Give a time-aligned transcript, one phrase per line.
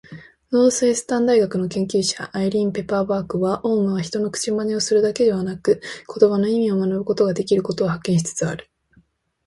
[0.51, 5.79] ノースウエスタン大学の研究者、アイリーン・ペパーバーグは、オウムは人の口まねをするだけでなく
[6.19, 8.67] 言葉の意味を学ぶことができることを発見しつつある。